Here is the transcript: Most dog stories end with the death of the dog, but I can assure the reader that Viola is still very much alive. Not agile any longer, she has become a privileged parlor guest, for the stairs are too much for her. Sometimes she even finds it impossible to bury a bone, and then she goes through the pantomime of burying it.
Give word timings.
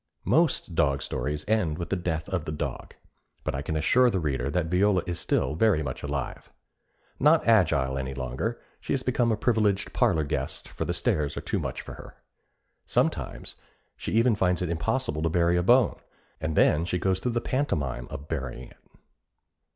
Most 0.25 0.73
dog 0.73 1.03
stories 1.03 1.45
end 1.47 1.77
with 1.77 1.91
the 1.91 1.95
death 1.95 2.27
of 2.29 2.45
the 2.45 2.51
dog, 2.51 2.95
but 3.43 3.53
I 3.53 3.61
can 3.61 3.75
assure 3.75 4.09
the 4.09 4.19
reader 4.19 4.49
that 4.49 4.65
Viola 4.65 5.03
is 5.05 5.19
still 5.19 5.53
very 5.53 5.83
much 5.83 6.01
alive. 6.01 6.49
Not 7.19 7.47
agile 7.47 7.99
any 7.99 8.15
longer, 8.15 8.59
she 8.79 8.93
has 8.93 9.03
become 9.03 9.31
a 9.31 9.37
privileged 9.37 9.93
parlor 9.93 10.23
guest, 10.23 10.67
for 10.67 10.85
the 10.85 10.91
stairs 10.95 11.37
are 11.37 11.41
too 11.41 11.59
much 11.59 11.81
for 11.81 11.93
her. 11.93 12.15
Sometimes 12.83 13.55
she 13.95 14.13
even 14.13 14.33
finds 14.33 14.63
it 14.63 14.69
impossible 14.71 15.21
to 15.21 15.29
bury 15.29 15.55
a 15.55 15.61
bone, 15.61 15.99
and 16.39 16.55
then 16.55 16.83
she 16.83 16.97
goes 16.97 17.19
through 17.19 17.33
the 17.33 17.39
pantomime 17.39 18.07
of 18.09 18.27
burying 18.27 18.69
it. 18.69 18.77